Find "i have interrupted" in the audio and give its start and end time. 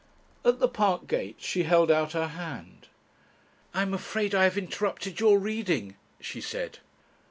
4.33-5.19